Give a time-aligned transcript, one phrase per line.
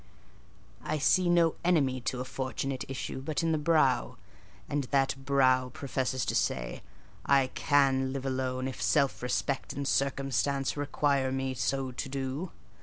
[0.83, 4.17] "I see no enemy to a fortunate issue but in the brow;
[4.67, 11.31] and that brow professes to say,—'I can live alone, if self respect, and circumstances require
[11.31, 12.49] me so to do.